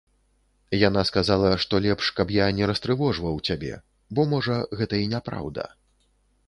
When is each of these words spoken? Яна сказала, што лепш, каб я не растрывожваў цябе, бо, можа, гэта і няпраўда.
Яна 0.87 1.01
сказала, 1.09 1.51
што 1.65 1.81
лепш, 1.87 2.09
каб 2.21 2.33
я 2.37 2.47
не 2.61 2.71
растрывожваў 2.73 3.35
цябе, 3.51 3.73
бо, 4.17 4.21
можа, 4.35 4.61
гэта 4.83 4.95
і 5.05 5.13
няпраўда. 5.15 5.73